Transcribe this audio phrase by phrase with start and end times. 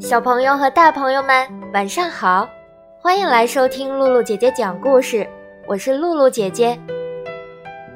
[0.00, 2.48] 小朋友和大朋友们，晚上好！
[3.00, 5.26] 欢迎来收听露露姐姐讲故事，
[5.66, 6.78] 我是露露姐姐。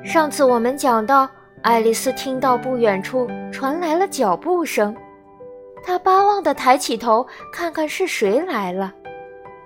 [0.04, 1.28] 上次我们讲到，
[1.62, 4.96] 爱丽丝听到不远处传来了脚步声，
[5.88, 8.92] 他巴望地抬起头，看看是谁来了，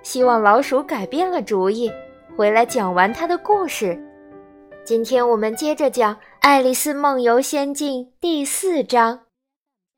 [0.03, 1.91] 希望老鼠改变了主意，
[2.37, 4.01] 回来讲完他的故事。
[4.85, 9.19] 今天我们接着讲《爱丽丝梦游仙境》第四章：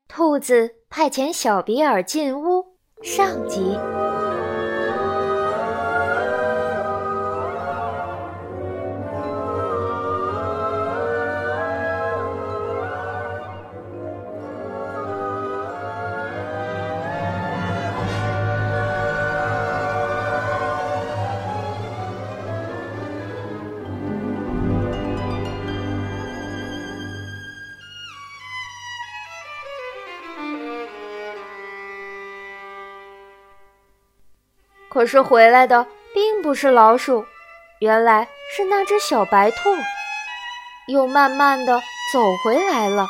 [0.08, 0.72] 兔子。
[0.90, 2.64] 派遣小比尔进屋，
[3.02, 3.78] 上集。
[34.96, 37.22] 可是回来的并不是老鼠，
[37.80, 39.58] 原来是那只小白兔，
[40.88, 41.78] 又慢慢的
[42.10, 43.06] 走回来了。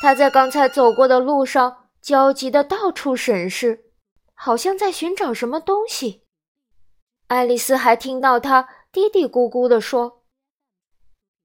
[0.00, 3.86] 它在刚才走过的路上焦急的到处审视，
[4.32, 6.22] 好像在寻找什么东西。
[7.26, 10.22] 爱丽丝还听到它嘀嘀咕咕地说：“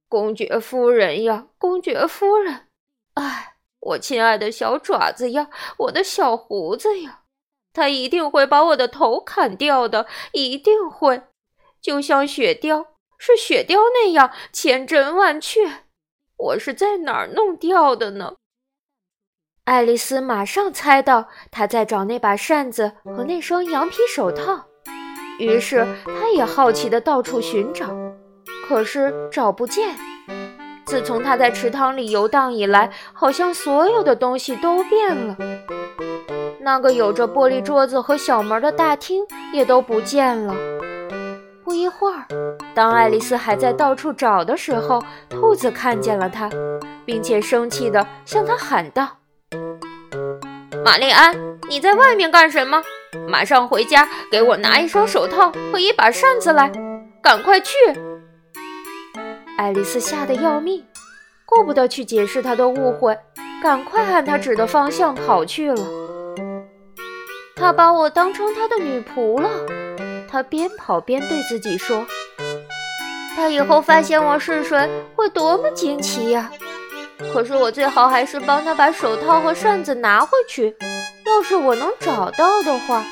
[0.07, 2.67] 公爵夫人呀，公爵夫人，
[3.15, 7.21] 哎，我亲爱的小爪子呀，我的小胡子呀。”
[7.75, 11.21] 他一定会把我的头砍掉的，一定会，
[11.79, 12.87] 就像雪貂
[13.19, 15.83] 是雪貂那样千真万确。
[16.37, 18.35] 我是在哪儿弄掉的呢？
[19.65, 24.65] 爱丽丝马上猜到他在找那把扇子和那双羊皮手套，
[25.39, 27.95] 于是她也好奇地到处寻找，
[28.67, 29.95] 可是找不见。
[30.85, 35.35] 自从他在池塘里游荡以来，好像所有的东西都变了。
[36.65, 40.55] 那个有着玻璃桌子和小门的大厅也都不见了。
[41.63, 42.25] 不一会儿，
[42.73, 44.99] 当爱丽丝还在到处找的时候，
[45.29, 46.49] 兔子看见了她，
[47.05, 49.07] 并且生气地向她喊道
[50.83, 51.35] ：“玛丽安，
[51.69, 52.81] 你在外面干什么？
[53.29, 56.71] 马上回家给我拿一双手套和一把扇子来，
[57.21, 57.75] 赶快去！”
[59.59, 60.83] 爱丽丝吓得要命，
[61.45, 63.15] 顾不得去解释她的误会，
[63.61, 66.04] 赶快按她指的方向跑去了。
[67.55, 69.49] 他把我当成他的女仆了，
[70.29, 72.05] 他边跑边对自己说
[73.33, 76.51] ：“他以后发现我是谁，会多么惊奇呀！
[77.33, 80.75] 可是我最好还是帮他把手套和扇子拿回去，
[81.25, 83.03] 要是我能找到的话。”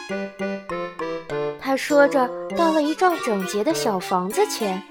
[1.59, 4.83] 他说着，到了一幢整洁的小房子前，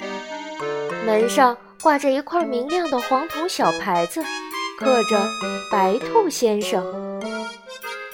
[1.04, 4.24] 门上挂着一块明亮的黄铜小牌子，
[4.78, 5.20] 刻着
[5.70, 6.82] “白兔先生”。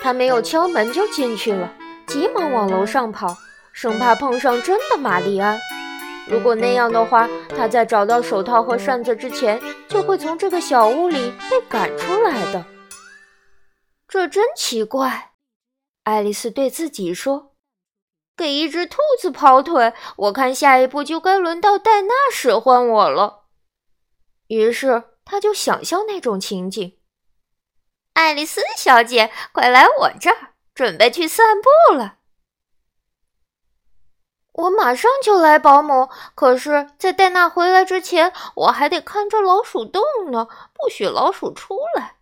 [0.09, 1.71] 他没有敲门就进去了，
[2.07, 3.37] 急忙往楼上跑，
[3.75, 5.61] 生怕碰上真的玛丽安。
[6.27, 12.65] 如果那样的话，他在找到手套和扇子之前，就会从这个小屋里被赶出来的。
[14.09, 15.33] 这真奇怪，
[16.05, 17.53] 爱丽丝对自己说
[18.35, 23.43] ：“给一只兔子跑腿，我看下一步就该轮到戴娜使唤我了。”
[24.49, 26.98] 于是，她就想象那种情景。
[28.19, 32.17] 爱丽丝小姐，快来我这儿，准备去散步了。
[34.55, 36.09] 我马上就来，保姆。
[36.35, 40.03] 可是，在戴娜回来之前，我还得看着老鼠洞
[40.33, 42.17] 呢，不许老鼠出来。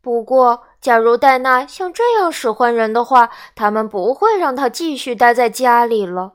[0.00, 6.34] 不过，假如戴娜像这样使唤人的话，他们不会让她继续待在家里了。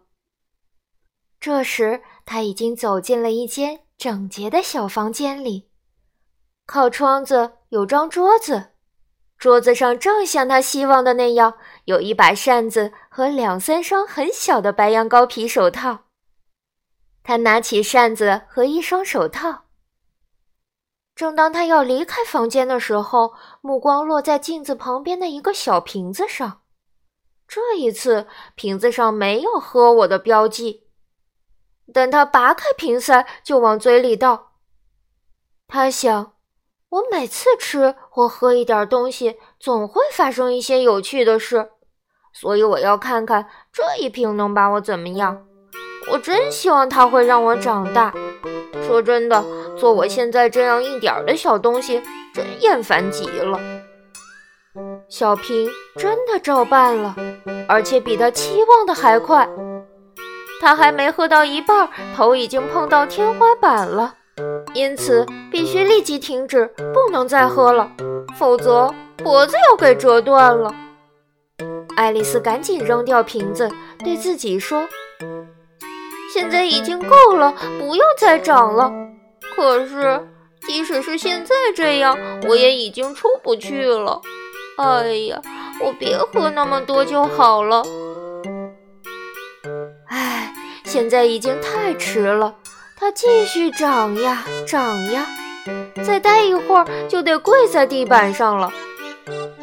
[1.40, 5.70] 这时，他已经走进了一间整洁的小房间里。
[6.66, 8.74] 靠窗子有张桌子，
[9.36, 16.02] 桌子上正像他希望的那样，有一把扇子和两三双很小的白羊羔皮手套。
[17.24, 19.64] 他拿起扇子和一双手套。
[21.16, 26.62] 正当他要离开房间的时候，目光落在镜子旁边的一个小瓶子上。
[27.48, 30.86] 这一次，瓶子上没有“喝我”的标记。
[31.92, 34.52] 等他拔开瓶塞，就往嘴里倒。
[35.68, 36.34] 他想。
[36.94, 41.70] 我每次吃或喝一点东西，总会发生一些有趣的事，
[42.32, 45.44] 所以我要看看这一瓶能把我怎么样。
[46.12, 48.14] 我真希望它会让我长大。
[48.86, 49.44] 说真的，
[49.76, 52.00] 做我现在这样一点的小东西，
[52.32, 53.60] 真厌烦极了。
[55.10, 55.68] 小平
[55.98, 57.16] 真的照办了，
[57.68, 59.50] 而且比他期望的还快。
[60.62, 64.14] 他还没喝到一半，头已经碰到天花板了，
[64.74, 67.92] 因此必须立即停止，不能再喝了，
[68.38, 70.74] 否则脖子要给折断了。
[71.96, 73.70] 爱丽丝赶紧扔掉瓶子，
[74.00, 74.88] 对自己说
[76.34, 78.92] ：“现在已经够了，不要再长了。
[79.56, 80.28] 可是，
[80.66, 84.20] 即使是现在这样，我也已经出不去了。
[84.78, 85.40] 哎呀，
[85.80, 87.84] 我别喝那么多就好了。
[90.08, 90.52] 唉，
[90.84, 92.56] 现在已经太迟了，
[93.04, 95.28] 它继续长呀长呀，
[96.06, 98.72] 再待一会儿就得跪在地板上了。”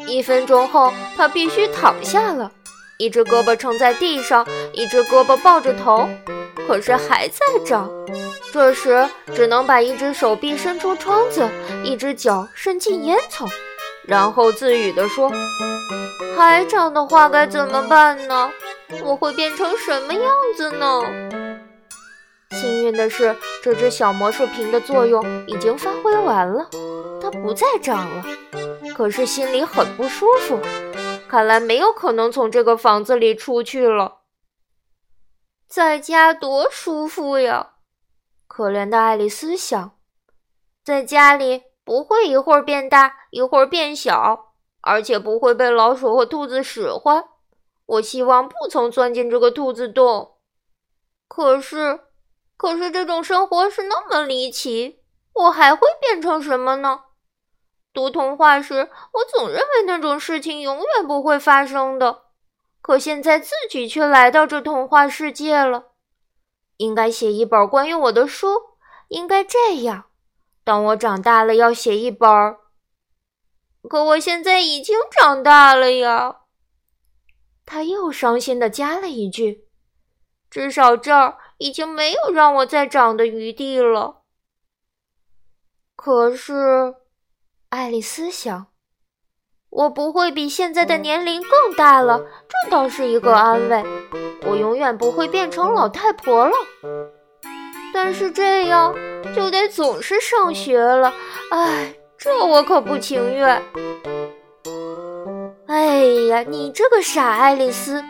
[0.05, 2.51] 一分钟后，他必须躺下了，
[2.99, 6.07] 一只胳膊撑在地上，一只胳膊抱着头，
[6.67, 7.89] 可是还在长。
[8.53, 11.49] 这时只能把一只手臂伸出窗子，
[11.83, 13.49] 一只脚伸进烟囱，
[14.05, 15.31] 然后自语地说
[16.37, 18.51] ：“还长的话该怎么办呢？
[19.03, 21.01] 我会变成什么样子呢？”
[22.51, 26.69] 幸运的是，这只小魔术瓶的作用已经发挥完了，
[27.21, 28.25] 它不再长了。
[28.93, 30.59] 可是心里很不舒服，
[31.27, 34.19] 看来没有可能从这个房子里出去了。
[35.67, 37.75] 在家多舒服呀！
[38.47, 39.97] 可怜的爱丽丝想，
[40.83, 47.23] 在家里不会一会儿变大一会儿变小，而且不会被老鼠和兔子使唤。
[47.85, 50.33] 我希望不曾钻进这个兔子洞。
[51.29, 52.01] 可是，
[52.61, 54.99] 可是这种生活是那么离奇，
[55.33, 57.05] 我还会变成什么呢？
[57.91, 62.25] 读童话时，我总认为那种事情永远不会发生的，
[62.79, 65.85] 可现在自己却来到这童话世界了。
[66.77, 68.49] 应该写一本关于我的书，
[69.07, 70.03] 应该这样。
[70.63, 72.29] 当我长大了，要写一本。
[73.89, 76.41] 可我现在已经长大了呀。
[77.65, 79.67] 他又伤心地加了一句
[80.51, 84.23] ：“至少这儿已经没有让我再长的余地了。”
[85.95, 86.95] 可是。
[87.69, 88.67] 爱丽丝想
[89.71, 92.19] ：“我不会比现在的年龄更大了，
[92.49, 93.81] 这倒是一个安慰。
[94.45, 96.53] 我永远不会变成老太婆了。
[97.93, 98.93] 但是这样
[99.33, 101.13] 就得总是上学了，
[101.51, 103.63] 哎，这我可不情愿。”
[105.67, 108.03] 哎呀，你这个傻爱丽丝！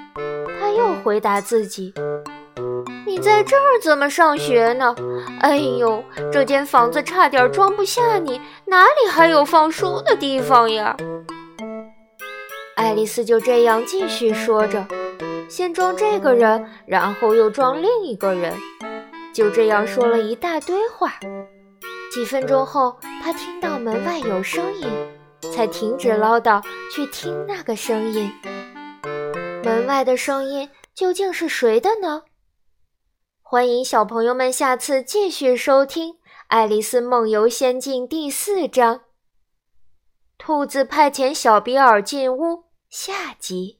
[0.60, 1.94] 她又回答自己。
[3.22, 4.96] 你在这儿怎么上学呢？
[5.42, 10.98] 哎呦，这间房子差点装不下你，哪里还有放书的地方呀？
[12.76, 14.84] 爱丽丝就这样继续说着，
[15.48, 18.56] 先装这个人，然后又装另一个人，
[19.32, 21.14] 就这样说了一大堆话。
[22.12, 24.90] 几分钟后，她听到门外有声音，
[25.54, 26.60] 才停止唠叨，
[26.92, 28.32] 去听那个声音。
[29.64, 32.24] 门外的声音究竟是谁的呢？
[33.52, 36.14] 欢迎小朋友们下次继续收听
[36.48, 38.96] 《爱丽丝梦游仙境》第四章
[40.38, 42.44] 《兔子派遣小比尔进屋》
[42.90, 43.80] 下集。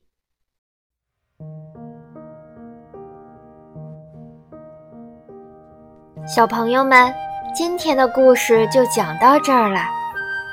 [6.28, 7.10] 小朋友们，
[7.56, 9.80] 今天的故事就讲到这儿了。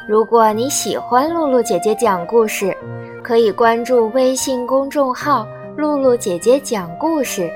[0.08, 2.72] 如果你喜欢露露姐姐讲故事，
[3.24, 5.44] 可以关注微信公众号
[5.76, 7.52] “露露姐姐讲故事”。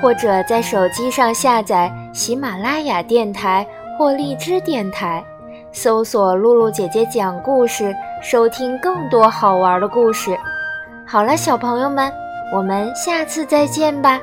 [0.00, 3.66] 或者在手机上下载喜马拉雅电台
[3.98, 5.24] 或荔枝电台，
[5.72, 10.36] 搜索“露露姐姐讲故事”，收听更多好玩的故事。
[11.06, 12.12] 好了，小朋友们，
[12.52, 14.20] 我们下次再见吧。